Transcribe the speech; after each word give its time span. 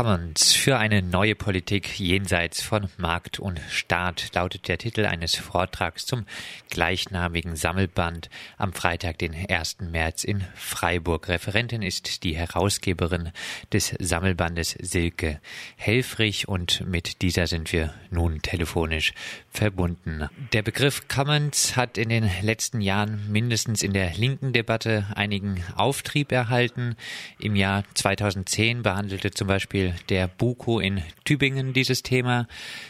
Commons 0.00 0.54
für 0.54 0.78
eine 0.78 1.02
neue 1.02 1.34
Politik 1.34 2.00
jenseits 2.00 2.62
von 2.62 2.88
Markt 2.96 3.38
und 3.38 3.60
Staat 3.68 4.30
lautet 4.34 4.66
der 4.66 4.78
Titel 4.78 5.04
eines 5.04 5.36
Vortrags 5.36 6.06
zum 6.06 6.24
gleichnamigen 6.70 7.54
Sammelband 7.54 8.30
am 8.56 8.72
Freitag, 8.72 9.18
den 9.18 9.34
1. 9.34 9.80
März 9.80 10.24
in 10.24 10.42
Freiburg. 10.54 11.28
Referentin 11.28 11.82
ist 11.82 12.24
die 12.24 12.34
Herausgeberin 12.34 13.30
des 13.74 13.94
Sammelbandes 13.98 14.70
Silke 14.80 15.38
Helfrich 15.76 16.48
und 16.48 16.82
mit 16.86 17.20
dieser 17.20 17.46
sind 17.46 17.70
wir 17.70 17.92
nun 18.10 18.40
telefonisch 18.40 19.12
verbunden. 19.50 20.30
Der 20.54 20.62
Begriff 20.62 21.08
Commons 21.08 21.76
hat 21.76 21.98
in 21.98 22.08
den 22.08 22.30
letzten 22.40 22.80
Jahren 22.80 23.30
mindestens 23.30 23.82
in 23.82 23.92
der 23.92 24.14
linken 24.14 24.54
Debatte 24.54 25.08
einigen 25.14 25.62
Auftrieb 25.76 26.32
erhalten. 26.32 26.96
Im 27.38 27.54
Jahr 27.54 27.84
2010 27.92 28.82
behandelte 28.82 29.30
zum 29.32 29.46
Beispiel 29.46 29.89
Der 30.08 30.28
BUKO 30.28 30.80
in 30.80 31.02
Tübingen 31.24 31.72
dieses 31.72 32.02
Thema. 32.02 32.46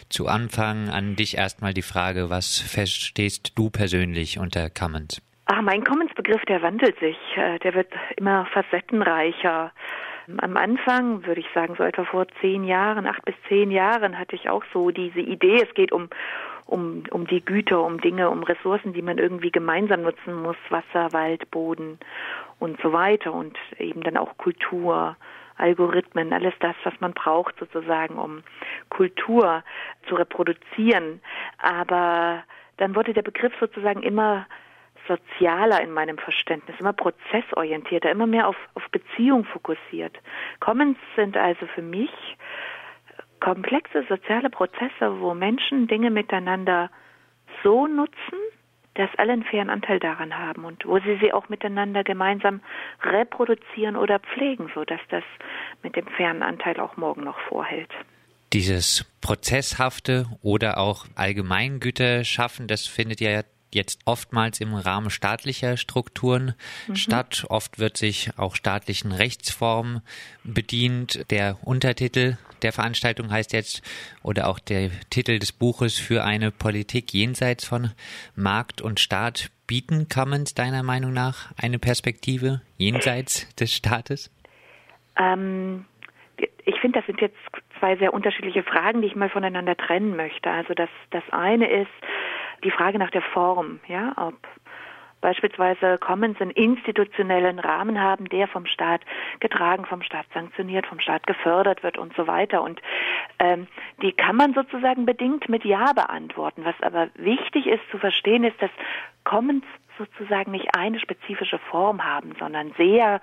Zu 0.08 0.26
Anfang 0.26 0.88
an 0.88 1.16
dich 1.16 1.36
erstmal 1.36 1.74
die 1.74 1.82
Frage, 1.82 2.30
was 2.30 2.58
verstehst 2.58 3.52
du 3.56 3.70
persönlich 3.70 4.38
unter 4.38 4.70
Commons? 4.70 5.22
Ach, 5.46 5.62
mein 5.62 5.82
Commons-Begriff, 5.82 6.42
der 6.46 6.62
wandelt 6.62 6.98
sich. 7.00 7.16
Äh, 7.36 7.58
der 7.58 7.74
wird 7.74 7.92
immer 8.16 8.46
facettenreicher. 8.46 9.72
Am 10.38 10.56
Anfang, 10.56 11.26
würde 11.26 11.40
ich 11.40 11.48
sagen, 11.52 11.74
so 11.76 11.82
etwa 11.82 12.04
vor 12.04 12.26
zehn 12.40 12.64
Jahren, 12.64 13.06
acht 13.06 13.24
bis 13.24 13.34
zehn 13.48 13.70
Jahren, 13.70 14.18
hatte 14.18 14.36
ich 14.36 14.48
auch 14.48 14.62
so 14.72 14.90
diese 14.90 15.20
Idee, 15.20 15.62
es 15.62 15.74
geht 15.74 15.90
um, 15.90 16.08
um, 16.66 17.02
um 17.10 17.26
die 17.26 17.44
Güter, 17.44 17.82
um 17.82 18.00
Dinge, 18.00 18.30
um 18.30 18.44
Ressourcen, 18.44 18.92
die 18.92 19.02
man 19.02 19.18
irgendwie 19.18 19.50
gemeinsam 19.50 20.02
nutzen 20.02 20.40
muss, 20.40 20.56
Wasser, 20.68 21.12
Wald, 21.12 21.50
Boden 21.50 21.98
und 22.60 22.80
so 22.80 22.92
weiter 22.92 23.34
und 23.34 23.58
eben 23.78 24.02
dann 24.02 24.16
auch 24.16 24.36
Kultur. 24.36 25.16
Algorithmen, 25.60 26.32
alles 26.32 26.54
das, 26.60 26.74
was 26.84 26.94
man 27.00 27.12
braucht 27.12 27.58
sozusagen, 27.58 28.18
um 28.18 28.42
Kultur 28.88 29.62
zu 30.08 30.14
reproduzieren. 30.14 31.20
Aber 31.58 32.44
dann 32.78 32.94
wurde 32.94 33.12
der 33.12 33.22
Begriff 33.22 33.52
sozusagen 33.60 34.02
immer 34.02 34.46
sozialer 35.08 35.82
in 35.82 35.92
meinem 35.92 36.18
Verständnis, 36.18 36.76
immer 36.78 36.92
prozessorientierter, 36.92 38.10
immer 38.10 38.26
mehr 38.26 38.48
auf, 38.48 38.56
auf 38.74 38.88
Beziehung 38.90 39.44
fokussiert. 39.44 40.16
Commons 40.60 40.98
sind 41.16 41.36
also 41.36 41.66
für 41.66 41.82
mich 41.82 42.10
komplexe 43.40 44.04
soziale 44.08 44.50
Prozesse, 44.50 45.20
wo 45.20 45.34
Menschen 45.34 45.86
Dinge 45.88 46.10
miteinander 46.10 46.90
so 47.62 47.86
nutzen, 47.86 48.38
dass 48.94 49.10
alle 49.16 49.32
einen 49.32 49.44
fairen 49.44 49.70
Anteil 49.70 50.00
daran 50.00 50.36
haben 50.36 50.64
und 50.64 50.84
wo 50.84 50.98
sie 50.98 51.18
sie 51.20 51.32
auch 51.32 51.48
miteinander 51.48 52.04
gemeinsam 52.04 52.60
reproduzieren 53.02 53.96
oder 53.96 54.18
pflegen, 54.18 54.70
sodass 54.74 55.00
das 55.08 55.24
mit 55.82 55.96
dem 55.96 56.06
fairen 56.06 56.42
Anteil 56.42 56.80
auch 56.80 56.96
morgen 56.96 57.24
noch 57.24 57.38
vorhält. 57.48 57.90
Dieses 58.52 59.04
Prozesshafte 59.20 60.26
oder 60.42 60.78
auch 60.78 61.06
Allgemeingüter 61.14 62.24
schaffen, 62.24 62.66
das 62.66 62.86
findet 62.86 63.20
ja 63.20 63.30
jetzt 63.74 64.00
oftmals 64.04 64.60
im 64.60 64.74
Rahmen 64.74 65.10
staatlicher 65.10 65.76
Strukturen 65.76 66.54
mhm. 66.88 66.96
statt. 66.96 67.46
Oft 67.48 67.78
wird 67.78 67.96
sich 67.96 68.30
auch 68.36 68.54
staatlichen 68.54 69.12
Rechtsformen 69.12 70.02
bedient. 70.44 71.30
Der 71.30 71.58
Untertitel 71.62 72.36
der 72.62 72.72
Veranstaltung 72.72 73.30
heißt 73.30 73.52
jetzt 73.52 73.82
oder 74.22 74.48
auch 74.48 74.58
der 74.58 74.90
Titel 75.10 75.38
des 75.38 75.52
Buches 75.52 75.98
für 75.98 76.24
eine 76.24 76.50
Politik 76.50 77.12
jenseits 77.12 77.64
von 77.64 77.90
Markt 78.36 78.82
und 78.82 79.00
Staat. 79.00 79.50
Bieten 79.66 80.08
Commons 80.08 80.54
deiner 80.54 80.82
Meinung 80.82 81.12
nach 81.12 81.52
eine 81.56 81.78
Perspektive 81.78 82.60
jenseits 82.76 83.54
des 83.54 83.72
Staates? 83.72 84.30
Ähm, 85.16 85.84
ich 86.64 86.80
finde, 86.80 86.98
das 86.98 87.06
sind 87.06 87.20
jetzt 87.20 87.36
zwei 87.78 87.96
sehr 87.96 88.12
unterschiedliche 88.12 88.62
Fragen, 88.62 89.00
die 89.00 89.08
ich 89.08 89.16
mal 89.16 89.30
voneinander 89.30 89.76
trennen 89.76 90.16
möchte. 90.16 90.50
Also 90.50 90.74
das, 90.74 90.88
das 91.10 91.22
eine 91.30 91.68
ist, 91.68 91.90
die 92.64 92.70
Frage 92.70 92.98
nach 92.98 93.10
der 93.10 93.22
Form, 93.22 93.80
ja, 93.86 94.12
ob 94.16 94.34
beispielsweise 95.20 95.98
Commons 95.98 96.40
einen 96.40 96.50
institutionellen 96.50 97.58
Rahmen 97.58 98.00
haben, 98.00 98.26
der 98.28 98.48
vom 98.48 98.66
Staat 98.66 99.02
getragen, 99.40 99.84
vom 99.84 100.02
Staat 100.02 100.26
sanktioniert, 100.32 100.86
vom 100.86 101.00
Staat 101.00 101.26
gefördert 101.26 101.82
wird 101.82 101.98
und 101.98 102.14
so 102.16 102.26
weiter. 102.26 102.62
Und 102.62 102.80
ähm, 103.38 103.66
die 104.02 104.12
kann 104.12 104.36
man 104.36 104.54
sozusagen 104.54 105.06
bedingt 105.06 105.48
mit 105.48 105.64
Ja 105.64 105.92
beantworten. 105.92 106.64
Was 106.64 106.80
aber 106.80 107.08
wichtig 107.16 107.66
ist 107.66 107.82
zu 107.90 107.98
verstehen, 107.98 108.44
ist, 108.44 108.60
dass 108.62 108.70
Commons 109.24 109.64
sozusagen 109.98 110.52
nicht 110.52 110.74
eine 110.74 110.98
spezifische 110.98 111.58
Form 111.58 112.04
haben, 112.04 112.34
sondern 112.38 112.72
sehr 112.78 113.20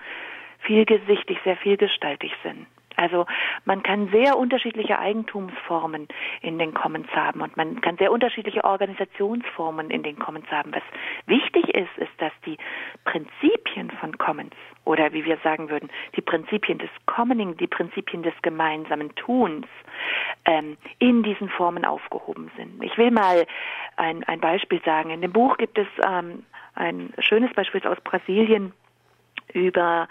vielgesichtig, 0.60 1.40
sehr 1.44 1.58
vielgestaltig 1.58 2.32
sind. 2.44 2.68
Also 2.98 3.26
man 3.66 3.84
kann 3.84 4.10
sehr 4.10 4.38
unterschiedliche 4.38 5.00
Eigentumsformen 5.00 6.08
in 6.42 6.58
den 6.58 6.74
Commons 6.74 7.08
haben 7.12 7.42
und 7.42 7.56
man 7.56 7.80
kann 7.82 7.98
sehr 7.98 8.12
unterschiedliche 8.12 8.64
Organisationsformen 8.64 9.92
in 9.92 10.04
den 10.04 10.18
Commons 10.18 10.50
haben. 10.50 10.74
Was 10.74 10.84
wichtig 11.28 11.70
ist, 11.76 11.96
ist, 11.98 12.12
dass 12.18 12.34
die 12.46 12.58
Prinzipien 13.06 13.92
von 13.92 14.18
Commons 14.18 14.56
oder 14.84 15.14
wie 15.14 15.26
wir 15.26 15.38
sagen 15.44 15.70
würden, 15.70 15.90
die 16.16 16.22
Prinzipien 16.22 16.80
des 16.80 16.90
Commoning, 17.06 17.56
die 17.58 17.68
Prinzipien 17.68 18.24
des 18.24 18.34
gemeinsamen 18.42 19.14
Tuns 19.16 19.68
ähm, 20.46 20.78
in 20.98 21.22
diesen 21.22 21.50
Formen 21.50 21.86
aufgehoben 21.86 22.50
sind. 22.58 22.84
Ich 22.84 22.98
will 22.98 23.12
mal 23.12 23.46
ein, 23.98 24.24
ein 24.24 24.40
Beispiel 24.40 24.82
sagen. 24.84 25.12
In 25.12 25.22
dem 25.22 25.34
Buch 25.34 25.58
gibt 25.58 25.78
es 25.78 25.88
ähm, 26.04 26.44
ein 26.74 27.14
schönes 27.20 27.54
Beispiel 27.54 27.86
aus 27.86 28.00
Brasilien 28.02 28.74
über 29.54 30.08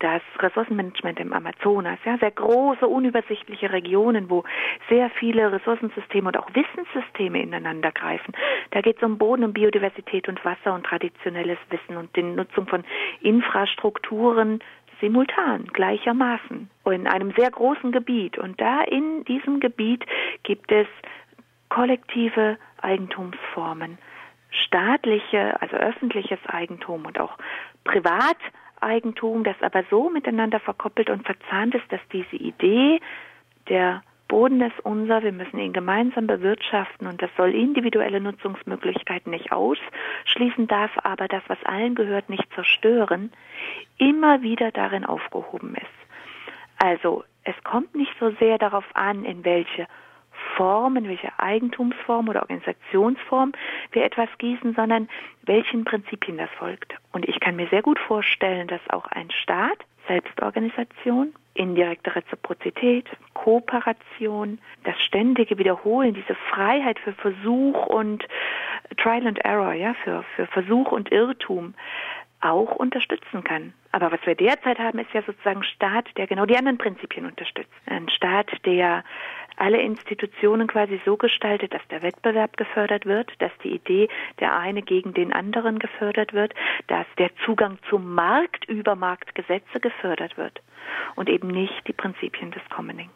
das 0.00 0.22
Ressourcenmanagement 0.38 1.20
im 1.20 1.32
Amazonas, 1.32 1.98
ja, 2.04 2.18
sehr 2.18 2.30
große, 2.30 2.86
unübersichtliche 2.86 3.72
Regionen, 3.72 4.30
wo 4.30 4.44
sehr 4.88 5.10
viele 5.10 5.52
Ressourcensysteme 5.52 6.28
und 6.28 6.36
auch 6.36 6.48
Wissenssysteme 6.54 7.40
ineinander 7.42 7.92
greifen. 7.92 8.34
Da 8.70 8.80
geht 8.80 8.96
es 8.96 9.02
um 9.02 9.18
Boden, 9.18 9.44
um 9.44 9.52
Biodiversität 9.52 10.28
und 10.28 10.44
Wasser 10.44 10.74
und 10.74 10.84
traditionelles 10.84 11.58
Wissen 11.70 11.96
und 11.96 12.14
die 12.16 12.22
Nutzung 12.22 12.66
von 12.66 12.84
Infrastrukturen 13.20 14.60
simultan, 15.00 15.64
gleichermaßen, 15.72 16.68
in 16.90 17.06
einem 17.06 17.32
sehr 17.36 17.50
großen 17.50 17.92
Gebiet. 17.92 18.38
Und 18.38 18.60
da 18.60 18.82
in 18.82 19.24
diesem 19.24 19.60
Gebiet 19.60 20.04
gibt 20.42 20.70
es 20.70 20.86
kollektive 21.68 22.58
Eigentumsformen, 22.82 23.98
staatliche, 24.50 25.60
also 25.60 25.76
öffentliches 25.76 26.40
Eigentum 26.46 27.06
und 27.06 27.18
auch 27.18 27.38
privat 27.84 28.36
Eigentum, 28.80 29.44
das 29.44 29.56
aber 29.60 29.84
so 29.90 30.10
miteinander 30.10 30.60
verkoppelt 30.60 31.10
und 31.10 31.24
verzahnt 31.24 31.74
ist, 31.74 31.90
dass 31.90 32.00
diese 32.12 32.36
Idee, 32.36 33.00
der 33.68 34.02
Boden 34.30 34.60
ist 34.60 34.78
unser, 34.84 35.24
wir 35.24 35.32
müssen 35.32 35.58
ihn 35.58 35.72
gemeinsam 35.72 36.28
bewirtschaften 36.28 37.08
und 37.08 37.20
das 37.20 37.30
soll 37.36 37.52
individuelle 37.52 38.20
Nutzungsmöglichkeiten 38.20 39.32
nicht 39.32 39.50
ausschließen, 39.50 40.68
darf 40.68 40.92
aber 41.02 41.26
das, 41.26 41.42
was 41.48 41.58
allen 41.64 41.96
gehört, 41.96 42.28
nicht 42.30 42.46
zerstören, 42.54 43.32
immer 43.98 44.40
wieder 44.40 44.70
darin 44.70 45.04
aufgehoben 45.04 45.74
ist. 45.74 46.00
Also 46.78 47.24
es 47.42 47.56
kommt 47.64 47.96
nicht 47.96 48.12
so 48.20 48.30
sehr 48.38 48.58
darauf 48.58 48.84
an, 48.94 49.24
in 49.24 49.44
welche 49.44 49.88
Form, 50.56 50.96
in 50.96 51.08
welcher 51.08 51.32
Eigentumsform 51.38 52.28
oder 52.28 52.42
Organisationsform 52.42 53.52
wir 53.92 54.04
etwas 54.04 54.28
gießen, 54.38 54.74
sondern 54.74 55.08
welchen 55.42 55.84
Prinzipien 55.84 56.38
das 56.38 56.50
folgt. 56.58 56.94
Und 57.12 57.28
ich 57.28 57.40
kann 57.40 57.56
mir 57.56 57.68
sehr 57.68 57.82
gut 57.82 57.98
vorstellen, 57.98 58.68
dass 58.68 58.80
auch 58.90 59.06
ein 59.06 59.30
Staat, 59.30 59.78
Selbstorganisation, 60.06 61.32
indirekte 61.54 62.14
Reziprozität, 62.14 63.06
Kooperation, 63.34 64.58
das 64.84 64.98
ständige 65.02 65.58
Wiederholen, 65.58 66.14
diese 66.14 66.34
Freiheit 66.50 66.98
für 66.98 67.12
Versuch 67.12 67.86
und 67.86 68.26
Trial 68.96 69.26
and 69.26 69.38
Error, 69.44 69.72
ja, 69.72 69.94
für, 70.02 70.24
für 70.36 70.46
Versuch 70.46 70.90
und 70.92 71.12
Irrtum 71.12 71.74
auch 72.40 72.76
unterstützen 72.76 73.44
kann. 73.44 73.72
Aber 73.92 74.12
was 74.12 74.20
wir 74.24 74.34
derzeit 74.34 74.78
haben, 74.78 74.98
ist 74.98 75.12
ja 75.12 75.22
sozusagen 75.22 75.60
ein 75.60 75.64
Staat, 75.64 76.08
der 76.16 76.26
genau 76.26 76.46
die 76.46 76.56
anderen 76.56 76.78
Prinzipien 76.78 77.26
unterstützt. 77.26 77.72
Ein 77.86 78.08
Staat, 78.08 78.50
der 78.64 79.04
alle 79.56 79.80
Institutionen 79.80 80.66
quasi 80.68 81.00
so 81.04 81.16
gestaltet, 81.16 81.74
dass 81.74 81.86
der 81.88 82.02
Wettbewerb 82.02 82.56
gefördert 82.56 83.04
wird, 83.04 83.30
dass 83.40 83.52
die 83.62 83.74
Idee 83.74 84.08
der 84.38 84.56
eine 84.56 84.82
gegen 84.82 85.12
den 85.12 85.32
anderen 85.32 85.78
gefördert 85.78 86.32
wird, 86.32 86.54
dass 86.86 87.06
der 87.18 87.30
Zugang 87.44 87.78
zum 87.90 88.14
Markt 88.14 88.64
über 88.66 88.96
Marktgesetze 88.96 89.80
gefördert 89.80 90.38
wird 90.38 90.62
und 91.16 91.28
eben 91.28 91.48
nicht 91.48 91.86
die 91.86 91.92
Prinzipien 91.92 92.52
des 92.52 92.62
Commoning. 92.70 93.10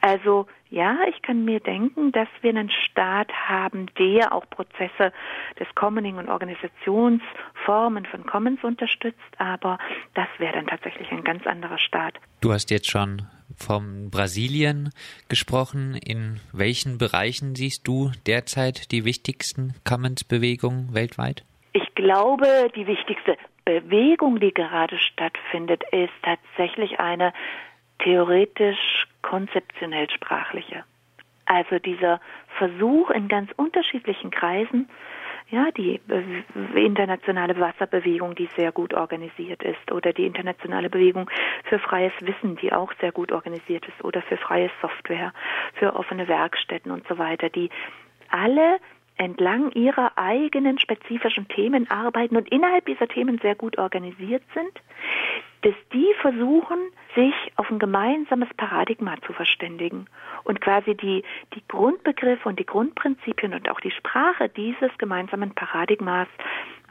Also 0.00 0.46
ja, 0.70 0.98
ich 1.08 1.20
kann 1.22 1.44
mir 1.44 1.60
denken, 1.60 2.12
dass 2.12 2.28
wir 2.42 2.50
einen 2.50 2.70
Staat 2.70 3.32
haben, 3.32 3.86
der 3.98 4.32
auch 4.32 4.48
Prozesse 4.48 5.12
des 5.58 5.66
Commoning 5.74 6.16
und 6.16 6.28
Organisationsformen 6.28 8.06
von 8.06 8.24
Commons 8.24 8.62
unterstützt, 8.62 9.18
aber 9.38 9.78
das 10.14 10.28
wäre 10.38 10.54
dann 10.54 10.68
tatsächlich 10.68 11.10
ein 11.10 11.24
ganz 11.24 11.46
anderer 11.46 11.78
Staat. 11.78 12.14
Du 12.40 12.52
hast 12.52 12.70
jetzt 12.70 12.88
schon 12.88 13.26
vom 13.56 14.10
Brasilien 14.10 14.90
gesprochen. 15.28 15.94
In 15.94 16.40
welchen 16.52 16.98
Bereichen 16.98 17.54
siehst 17.54 17.86
du 17.86 18.12
derzeit 18.26 18.92
die 18.92 19.04
wichtigsten 19.04 19.74
Commons-Bewegungen 19.84 20.94
weltweit? 20.94 21.44
Ich 21.72 21.94
glaube, 21.94 22.70
die 22.74 22.86
wichtigste 22.86 23.36
Bewegung, 23.64 24.40
die 24.40 24.52
gerade 24.52 24.98
stattfindet, 24.98 25.82
ist 25.92 26.12
tatsächlich 26.22 26.98
eine 26.98 27.32
theoretisch 28.02 29.06
konzeptionell-sprachliche. 29.22 30.84
Also 31.46 31.78
dieser 31.78 32.20
Versuch 32.58 33.10
in 33.10 33.28
ganz 33.28 33.50
unterschiedlichen 33.56 34.30
Kreisen, 34.30 34.88
ja, 35.50 35.70
die 35.72 36.00
internationale 36.76 37.58
Wasserbewegung, 37.58 38.36
die 38.36 38.48
sehr 38.56 38.70
gut 38.70 38.94
organisiert 38.94 39.64
ist, 39.64 39.90
oder 39.90 40.12
die 40.12 40.26
internationale 40.26 40.88
Bewegung 40.88 41.28
für 41.64 41.80
freies 41.80 42.12
Wissen, 42.20 42.56
die 42.56 42.72
auch 42.72 42.92
sehr 43.00 43.10
gut 43.10 43.32
organisiert 43.32 43.84
ist, 43.88 44.04
oder 44.04 44.22
für 44.22 44.36
freie 44.36 44.70
Software, 44.80 45.32
für 45.74 45.96
offene 45.96 46.28
Werkstätten 46.28 46.92
und 46.92 47.06
so 47.08 47.18
weiter, 47.18 47.48
die 47.48 47.68
alle 48.30 48.78
entlang 49.16 49.72
ihrer 49.72 50.12
eigenen 50.16 50.78
spezifischen 50.78 51.48
Themen 51.48 51.90
arbeiten 51.90 52.36
und 52.36 52.48
innerhalb 52.50 52.86
dieser 52.86 53.08
Themen 53.08 53.38
sehr 53.38 53.56
gut 53.56 53.76
organisiert 53.76 54.42
sind, 54.54 54.72
dass 55.62 55.74
die 55.92 56.14
versuchen, 56.20 56.78
sich 57.14 57.34
auf 57.56 57.70
ein 57.70 57.78
gemeinsames 57.78 58.48
Paradigma 58.56 59.16
zu 59.26 59.32
verständigen 59.32 60.06
und 60.44 60.60
quasi 60.60 60.94
die, 60.94 61.22
die 61.54 61.62
Grundbegriffe 61.68 62.48
und 62.48 62.58
die 62.58 62.66
Grundprinzipien 62.66 63.54
und 63.54 63.68
auch 63.70 63.80
die 63.80 63.90
Sprache 63.90 64.48
dieses 64.48 64.90
gemeinsamen 64.98 65.54
Paradigmas 65.54 66.28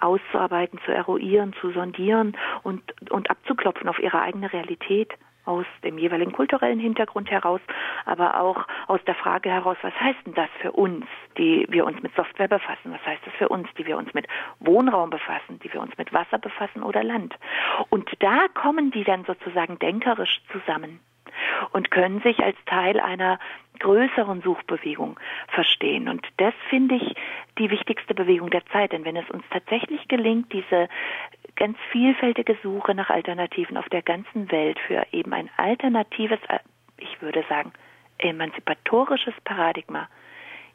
auszuarbeiten, 0.02 0.80
zu 0.86 0.92
eruieren, 0.92 1.54
zu 1.60 1.72
sondieren 1.72 2.38
und, 2.64 2.82
und 3.12 3.30
abzuklopfen 3.30 3.90
auf 3.90 4.00
ihre 4.00 4.22
eigene 4.22 4.52
Realität 4.52 5.14
aus 5.50 5.66
dem 5.84 5.98
jeweiligen 5.98 6.32
kulturellen 6.32 6.80
Hintergrund 6.80 7.32
heraus, 7.32 7.60
aber 8.06 8.40
auch 8.40 8.68
aus 8.86 9.00
der 9.08 9.16
Frage 9.16 9.50
heraus, 9.50 9.78
was 9.82 10.00
heißt 10.00 10.20
denn 10.28 10.36
das 10.36 10.50
für 10.62 10.72
uns, 10.72 11.08
die 11.40 11.66
wir 11.70 11.86
uns 11.86 12.00
mit 12.04 12.14
Software 12.16 12.48
befassen? 12.48 12.94
Was 12.94 13.04
heißt 13.04 13.26
das 13.26 13.34
für 13.34 13.50
uns, 13.50 13.68
die 13.76 13.88
wir 13.88 13.98
uns 13.98 14.14
mit 14.14 14.28
Wohnraum 14.60 15.10
befassen, 15.10 15.60
die 15.64 15.74
wir 15.74 15.82
uns 15.82 15.98
mit 15.98 16.14
Wasser 16.14 16.38
befassen 16.38 16.84
oder 16.84 17.04
Land? 17.04 17.34
Und 17.90 18.08
da 18.20 18.48
kommen 18.54 18.92
die 18.92 19.04
dann 19.04 19.26
sozusagen 19.26 19.80
denkerisch 19.80 20.40
zusammen 20.52 21.00
und 21.72 21.90
können 21.90 22.22
sich 22.22 22.40
als 22.44 22.58
Teil 22.68 23.00
einer 23.00 23.40
größeren 23.80 24.42
Suchbewegung 24.42 25.20
verstehen. 25.48 26.10
Und 26.10 26.28
das 26.38 26.54
finde 26.70 26.96
ich 26.96 27.16
die 27.58 27.72
wichtigste 27.72 28.14
Bewegung 28.14 28.50
der 28.50 28.66
Zeit. 28.68 28.92
Denn 28.92 29.06
wenn 29.06 29.16
es 29.16 29.30
uns 29.30 29.44
tatsächlich 29.50 30.08
gelingt, 30.08 30.52
diese 30.54 30.90
ganz 31.56 31.78
vielfältige 31.92 32.58
Suche 32.64 32.94
nach 32.96 33.10
Alternativen 33.10 33.78
auf 33.78 33.88
der 33.90 34.02
ganzen 34.02 34.52
Welt 34.52 34.80
für 34.88 35.06
eben 35.12 35.34
ein 35.34 35.50
alternatives, 35.58 36.40
äh, 36.48 36.60
ich 36.98 37.22
würde 37.22 37.44
sagen, 37.50 37.72
emanzipatorisches 38.18 39.34
Paradigma 39.44 40.10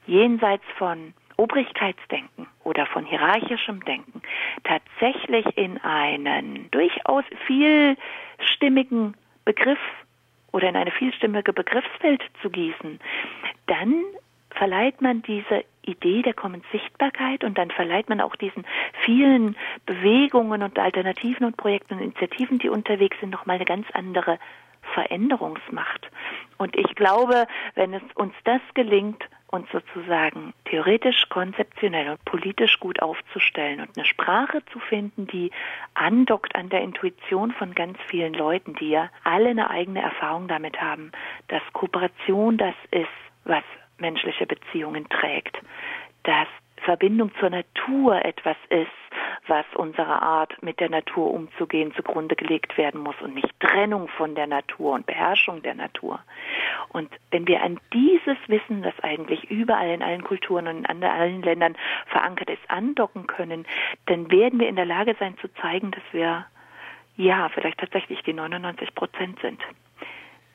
jenseits 0.07 0.65
von 0.79 1.15
Obrigkeitsdenken 1.37 2.47
oder 2.63 2.87
von 2.87 3.05
hierarchischem 3.05 3.85
Denken 3.85 4.23
tatsächlich 4.63 5.47
in 5.57 5.79
einen 5.79 6.71
durchaus 6.71 7.25
vielstimmigen 7.47 9.17
Begriff 9.45 9.79
oder 10.53 10.69
in 10.69 10.77
eine 10.77 10.93
vielstimmige 10.93 11.53
Begriffswelt 11.53 12.23
zu 12.41 12.51
gießen, 12.51 13.01
dann 13.67 14.05
verleiht 14.55 15.01
man 15.01 15.23
diese 15.23 15.65
Idee 15.83 16.23
der 16.23 16.35
Common 16.35 16.63
Sichtbarkeit 16.73 17.45
und 17.45 17.59
dann 17.59 17.71
verleiht 17.71 18.09
man 18.09 18.21
auch 18.21 18.37
diesen 18.37 18.65
vielen 19.05 19.57
Bewegungen 19.87 20.63
und 20.63 20.79
Alternativen 20.79 21.47
und 21.47 21.57
Projekten 21.57 21.95
und 21.95 22.01
Initiativen, 22.01 22.59
die 22.59 22.69
unterwegs 22.69 23.17
sind, 23.21 23.31
nochmal 23.31 23.57
eine 23.57 23.65
ganz 23.65 23.87
andere 23.93 24.39
Veränderungsmacht. 24.95 26.11
Und 26.59 26.77
ich 26.77 26.95
glaube, 26.95 27.47
wenn 27.75 27.95
es 27.95 28.03
uns 28.15 28.35
das 28.45 28.61
gelingt, 28.75 29.25
uns 29.49 29.69
sozusagen 29.71 30.53
theoretisch, 30.65 31.29
konzeptionell 31.29 32.11
und 32.11 32.25
politisch 32.25 32.81
gut 32.81 33.01
aufzustellen 33.01 33.81
und 33.81 33.97
eine 33.97 34.05
Sprache 34.05 34.65
zu 34.73 34.81
finden, 34.81 35.27
die 35.29 35.53
andockt 35.95 36.57
an 36.57 36.71
der 36.71 36.83
Intuition 36.83 37.53
von 37.53 37.75
ganz 37.75 37.97
vielen 38.09 38.35
Leuten, 38.35 38.75
die 38.75 38.91
ja 38.91 39.11
alle 39.23 39.51
eine 39.51 39.71
eigene 39.71 40.03
Erfahrung 40.03 40.49
damit 40.49 40.81
haben, 40.81 41.13
dass 41.49 41.63
Kooperation 41.73 42.59
das 42.59 42.75
ist, 42.91 43.07
was 43.45 43.63
menschliche 44.05 44.47
Beziehungen 44.47 45.09
trägt, 45.09 45.57
dass 46.25 46.47
Verbindung 46.85 47.31
zur 47.41 47.49
Natur 47.49 48.23
etwas 48.23 48.57
ist, 48.69 48.91
was 49.47 49.65
unserer 49.75 50.21
Art, 50.21 50.63
mit 50.63 50.79
der 50.79 50.91
Natur 50.91 51.33
umzugehen, 51.33 51.95
zugrunde 51.95 52.37
gelegt 52.37 52.77
werden 52.77 53.01
muss 53.01 53.15
und 53.23 53.35
nicht 53.35 53.49
Trennung 53.61 54.09
von 54.09 54.35
der 54.35 54.47
Natur 54.47 54.93
und 54.93 55.07
Beherrschung 55.07 55.63
der 55.63 55.75
Natur. 55.75 56.21
Und 56.91 57.11
wenn 57.31 57.49
wir 57.49 57.63
an 57.63 57.81
dieses 57.95 58.37
Wissen, 58.47 58.83
das 58.83 58.99
eigentlich 59.01 59.51
überall 59.51 59.89
in 59.89 60.03
allen 60.03 60.23
Kulturen 60.23 60.67
und 60.67 60.91
in 60.91 61.05
allen 61.05 61.43
Ländern 61.43 61.75
verankert 62.07 62.51
ist, 62.51 62.63
andocken 62.69 63.27
können, 63.27 63.65
dann 64.05 64.31
werden 64.31 64.61
wir 64.61 64.69
in 64.69 64.77
der 64.77 64.85
Lage 64.85 65.17
sein 65.19 65.39
zu 65.39 65.49
zeigen, 65.55 65.93
dass 65.93 66.05
wir 66.13 66.45
ja 67.17 67.49
vielleicht 67.49 67.79
tatsächlich 67.79 68.23
die 68.23 68.35
99 68.35 68.95
Prozent 68.95 69.41
sind 69.41 69.61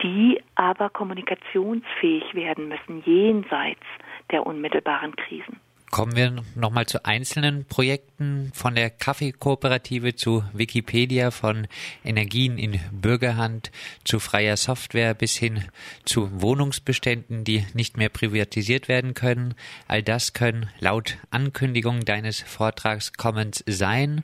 die 0.01 0.41
aber 0.55 0.89
kommunikationsfähig 0.89 2.33
werden 2.33 2.69
müssen 2.69 3.03
jenseits 3.05 3.83
der 4.31 4.45
unmittelbaren 4.45 5.15
Krisen. 5.15 5.59
Kommen 5.91 6.15
wir 6.15 6.35
nochmal 6.53 6.85
zu 6.85 7.03
einzelnen 7.03 7.65
Projekten 7.65 8.51
von 8.53 8.75
der 8.75 8.91
Kaffeekooperative 8.91 10.15
zu 10.15 10.43
Wikipedia, 10.53 11.31
von 11.31 11.67
Energien 12.05 12.59
in 12.59 12.79
Bürgerhand 12.91 13.71
zu 14.03 14.19
freier 14.19 14.55
Software 14.55 15.15
bis 15.15 15.35
hin 15.35 15.63
zu 16.05 16.41
Wohnungsbeständen, 16.43 17.43
die 17.43 17.65
nicht 17.73 17.97
mehr 17.97 18.09
privatisiert 18.09 18.87
werden 18.87 19.15
können. 19.15 19.55
All 19.87 20.03
das 20.03 20.33
können 20.33 20.69
laut 20.79 21.17
Ankündigung 21.31 22.05
deines 22.05 22.39
Vortrags 22.39 23.13
Commons 23.13 23.63
sein. 23.65 24.23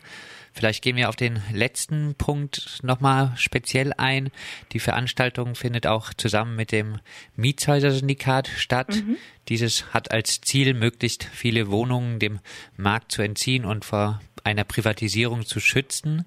Vielleicht 0.55 0.81
gehen 0.81 0.95
wir 0.95 1.09
auf 1.09 1.17
den 1.17 1.41
letzten 1.51 2.15
Punkt 2.15 2.79
nochmal 2.81 3.33
speziell 3.35 3.91
ein. 3.91 4.31
Die 4.71 4.79
Veranstaltung 4.79 5.53
findet 5.53 5.85
auch 5.85 6.13
zusammen 6.13 6.55
mit 6.55 6.71
dem 6.71 6.99
Mietshäuser-Syndikat 7.35 8.47
statt. 8.47 8.95
Mhm. 8.95 9.17
Dieses 9.49 9.93
hat 9.93 10.11
als 10.11 10.39
Ziel, 10.39 10.73
möglichst 10.73 11.25
viele 11.25 11.69
Wohnungen 11.71 12.19
dem 12.19 12.39
Markt 12.77 13.11
zu 13.11 13.21
entziehen 13.21 13.65
und 13.65 13.83
vor 13.83 14.21
einer 14.45 14.63
Privatisierung 14.63 15.45
zu 15.45 15.59
schützen. 15.59 16.23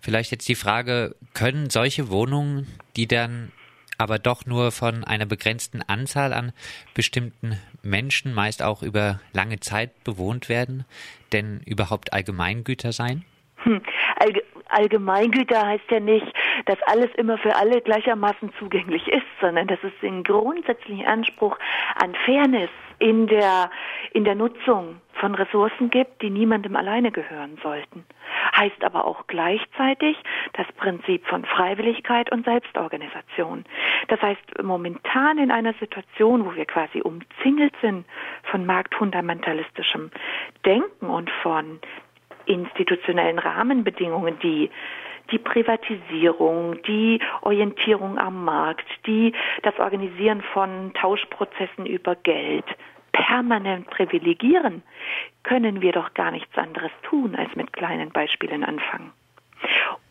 Vielleicht 0.00 0.30
jetzt 0.30 0.48
die 0.48 0.54
Frage, 0.54 1.14
können 1.34 1.68
solche 1.68 2.08
Wohnungen, 2.08 2.66
die 2.96 3.06
dann 3.06 3.52
aber 3.98 4.18
doch 4.18 4.46
nur 4.46 4.72
von 4.72 5.04
einer 5.04 5.26
begrenzten 5.26 5.82
Anzahl 5.82 6.32
an 6.32 6.52
bestimmten 6.94 7.58
Menschen, 7.82 8.32
meist 8.32 8.62
auch 8.62 8.82
über 8.82 9.20
lange 9.34 9.60
Zeit 9.60 10.04
bewohnt 10.04 10.48
werden, 10.48 10.86
denn 11.32 11.60
überhaupt 11.66 12.14
Allgemeingüter 12.14 12.92
sein? 12.92 13.26
Hm. 13.64 13.82
Allgemeingüter 14.68 15.66
heißt 15.66 15.90
ja 15.90 16.00
nicht, 16.00 16.26
dass 16.66 16.78
alles 16.82 17.10
immer 17.16 17.38
für 17.38 17.56
alle 17.56 17.80
gleichermaßen 17.80 18.52
zugänglich 18.58 19.08
ist, 19.08 19.26
sondern 19.40 19.66
dass 19.66 19.78
es 19.82 19.92
den 20.02 20.22
grundsätzlichen 20.22 21.06
Anspruch 21.06 21.58
an 21.96 22.14
Fairness 22.26 22.70
in 22.98 23.26
der, 23.26 23.70
in 24.12 24.24
der 24.24 24.34
Nutzung 24.34 25.00
von 25.14 25.34
Ressourcen 25.34 25.90
gibt, 25.90 26.22
die 26.22 26.30
niemandem 26.30 26.76
alleine 26.76 27.10
gehören 27.10 27.58
sollten. 27.62 28.04
Heißt 28.56 28.84
aber 28.84 29.04
auch 29.04 29.26
gleichzeitig 29.26 30.16
das 30.54 30.66
Prinzip 30.76 31.26
von 31.26 31.44
Freiwilligkeit 31.44 32.30
und 32.32 32.44
Selbstorganisation. 32.44 33.64
Das 34.08 34.20
heißt, 34.20 34.62
momentan 34.62 35.38
in 35.38 35.50
einer 35.50 35.74
Situation, 35.74 36.44
wo 36.44 36.54
wir 36.54 36.66
quasi 36.66 37.00
umzingelt 37.00 37.74
sind 37.80 38.04
von 38.44 38.66
marktfundamentalistischem 38.66 40.10
Denken 40.64 41.06
und 41.06 41.30
von 41.42 41.80
institutionellen 42.48 43.38
Rahmenbedingungen, 43.38 44.38
die 44.40 44.70
die 45.30 45.38
Privatisierung, 45.38 46.80
die 46.82 47.20
Orientierung 47.42 48.18
am 48.18 48.44
Markt, 48.44 48.86
die 49.06 49.32
das 49.62 49.78
Organisieren 49.78 50.42
von 50.54 50.92
Tauschprozessen 50.94 51.86
über 51.86 52.16
Geld 52.16 52.64
permanent 53.12 53.90
privilegieren, 53.90 54.82
können 55.42 55.82
wir 55.82 55.92
doch 55.92 56.14
gar 56.14 56.30
nichts 56.30 56.56
anderes 56.56 56.92
tun, 57.02 57.34
als 57.34 57.54
mit 57.56 57.72
kleinen 57.72 58.10
Beispielen 58.10 58.64
anfangen. 58.64 59.12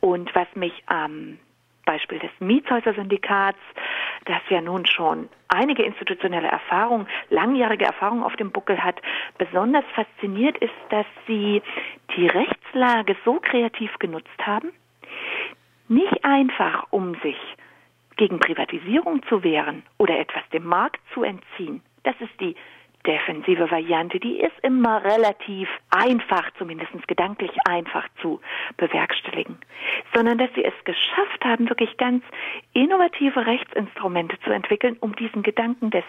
Und 0.01 0.33
was 0.35 0.47
mich 0.55 0.83
am 0.87 1.39
Beispiel 1.85 2.19
des 2.19 2.31
Mietshäuser-Syndikats, 2.39 3.59
das 4.25 4.41
ja 4.49 4.59
nun 4.61 4.85
schon 4.85 5.29
einige 5.47 5.83
institutionelle 5.83 6.49
Erfahrung, 6.49 7.07
langjährige 7.29 7.85
Erfahrung 7.85 8.23
auf 8.23 8.35
dem 8.35 8.51
Buckel 8.51 8.83
hat, 8.83 9.01
besonders 9.37 9.85
fasziniert 9.95 10.57
ist, 10.57 10.73
dass 10.89 11.05
sie 11.27 11.61
die 12.17 12.27
Rechtslage 12.27 13.15
so 13.23 13.39
kreativ 13.39 13.97
genutzt 13.99 14.39
haben, 14.39 14.71
nicht 15.87 16.25
einfach 16.25 16.87
um 16.89 17.15
sich 17.21 17.37
gegen 18.17 18.39
Privatisierung 18.39 19.23
zu 19.27 19.43
wehren 19.43 19.83
oder 19.97 20.19
etwas 20.19 20.43
dem 20.51 20.65
Markt 20.65 20.99
zu 21.13 21.23
entziehen. 21.23 21.81
Das 22.03 22.15
ist 22.19 22.41
die 22.41 22.55
defensive 23.05 23.71
Variante, 23.71 24.19
die 24.19 24.39
ist 24.39 24.59
immer 24.63 25.03
relativ 25.03 25.69
einfach, 25.89 26.51
zumindest 26.57 27.07
gedanklich 27.07 27.51
einfach 27.65 28.05
zu 28.21 28.41
bewerkstelligen, 28.75 29.57
sondern 30.13 30.37
dass 30.37 30.49
sie 30.55 30.65
es 30.65 30.73
geschafft 30.83 31.45
haben, 31.45 31.69
wirklich 31.69 31.95
ganz 31.97 32.23
innovative 32.73 33.45
Rechtsinstrumente 33.45 34.37
zu 34.41 34.49
entwickeln, 34.49 34.97
um 34.99 35.15
diesen 35.15 35.41
Gedanken 35.41 35.89
des 35.89 36.03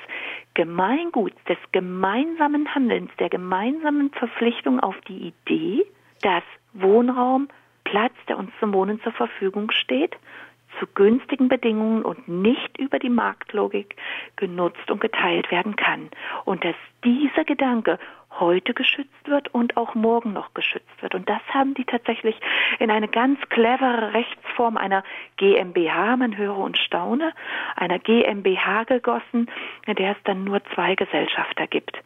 Gemeinguts, 0.55 1.37
des 1.45 1.59
gemeinsamen 1.71 2.75
Handelns, 2.75 3.11
der 3.21 3.29
gemeinsamen 3.29 4.11
Verpflichtung 4.11 4.81
auf 4.81 4.97
die 5.07 5.29
Idee, 5.29 5.87
dass 6.23 6.43
Wohnraum 6.73 7.49
Platz, 7.85 8.13
der 8.29 8.39
uns 8.39 8.51
zum 8.61 8.73
Wohnen 8.75 9.01
zur 9.03 9.13
Verfügung 9.13 9.71
steht, 9.71 10.17
zu 10.79 10.87
günstigen 10.87 11.49
Bedingungen 11.49 12.03
und 12.03 12.29
nicht 12.29 12.79
über 12.79 12.99
die 12.99 13.09
Marktlogik 13.09 13.97
genutzt 14.37 14.91
und 14.91 15.01
geteilt 15.01 15.51
werden 15.51 15.77
kann. 15.77 16.11
Und 16.45 16.65
dass 16.65 16.75
dieser 17.05 17.45
Gedanke 17.45 17.99
heute 18.39 18.75
geschützt 18.75 19.27
wird 19.27 19.53
und 19.55 19.77
auch 19.77 19.95
morgen 19.95 20.33
noch 20.33 20.55
geschützt 20.55 21.03
wird. 21.03 21.15
Und 21.15 21.29
das 21.29 21.41
haben 21.49 21.75
die 21.75 21.85
tatsächlich 21.85 22.39
in 22.79 22.91
eine 22.91 23.09
ganz 23.09 23.41
clevere 23.49 24.13
Rechtsform 24.13 24.77
einer 24.77 25.03
GmbH, 25.39 26.17
man 26.17 26.37
höre 26.37 26.59
und 26.59 26.79
staune, 26.79 27.33
einer 27.75 27.99
GmbH 27.99 28.85
gegossen, 28.85 29.51
in 29.87 29.95
der 29.97 30.13
es 30.13 30.23
dann 30.25 30.45
nur 30.45 30.63
zwei 30.75 30.95
Gesellschafter 30.95 31.67
gibt 31.67 31.99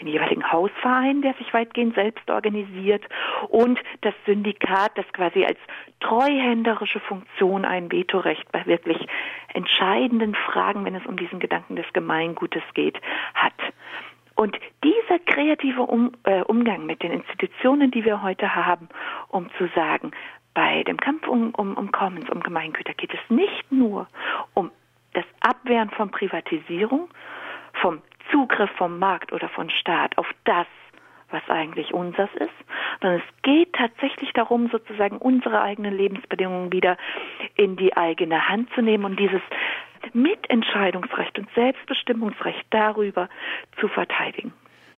den 0.00 0.08
jeweiligen 0.08 0.50
Hausverein, 0.50 1.22
der 1.22 1.34
sich 1.34 1.52
weitgehend 1.52 1.94
selbst 1.94 2.28
organisiert, 2.30 3.04
und 3.48 3.78
das 4.02 4.14
Syndikat, 4.26 4.96
das 4.96 5.06
quasi 5.12 5.44
als 5.44 5.58
treuhänderische 6.00 7.00
Funktion 7.00 7.64
ein 7.64 7.90
Vetorecht 7.90 8.50
bei 8.52 8.64
wirklich 8.66 9.06
entscheidenden 9.52 10.34
Fragen, 10.34 10.84
wenn 10.84 10.94
es 10.94 11.06
um 11.06 11.16
diesen 11.16 11.40
Gedanken 11.40 11.76
des 11.76 11.86
Gemeingutes 11.92 12.62
geht, 12.74 13.00
hat. 13.34 13.54
Und 14.34 14.58
dieser 14.84 15.18
kreative 15.20 15.82
um, 15.82 16.12
äh, 16.24 16.42
Umgang 16.42 16.84
mit 16.84 17.02
den 17.02 17.10
Institutionen, 17.10 17.90
die 17.90 18.04
wir 18.04 18.22
heute 18.22 18.54
haben, 18.54 18.88
um 19.28 19.48
zu 19.56 19.66
sagen, 19.74 20.12
bei 20.52 20.82
dem 20.84 20.98
Kampf 20.98 21.26
um, 21.26 21.54
um, 21.54 21.74
um 21.74 21.90
Commons, 21.90 22.28
um 22.30 22.42
Gemeingüter 22.42 22.92
geht 22.94 23.14
es 23.14 23.20
nicht 23.30 23.72
nur 23.72 24.08
um 24.54 24.70
das 25.14 25.24
Abwehren 25.40 25.90
von 25.90 26.10
Privatisierung, 26.10 27.08
vom 27.80 28.02
Zugriff 28.36 28.70
vom 28.72 28.98
Markt 28.98 29.32
oder 29.32 29.48
von 29.48 29.70
Staat 29.70 30.18
auf 30.18 30.26
das, 30.44 30.66
was 31.30 31.40
eigentlich 31.48 31.94
unseres 31.94 32.28
ist, 32.34 32.50
sondern 33.00 33.20
es 33.20 33.42
geht 33.42 33.72
tatsächlich 33.72 34.30
darum, 34.34 34.68
sozusagen 34.68 35.16
unsere 35.16 35.62
eigenen 35.62 35.96
Lebensbedingungen 35.96 36.70
wieder 36.70 36.98
in 37.54 37.76
die 37.76 37.96
eigene 37.96 38.46
Hand 38.46 38.68
zu 38.74 38.82
nehmen 38.82 39.06
und 39.06 39.18
dieses 39.18 39.40
Mitentscheidungsrecht 40.12 41.38
und 41.38 41.48
Selbstbestimmungsrecht 41.54 42.66
darüber 42.68 43.30
zu 43.80 43.88
verteidigen. 43.88 44.52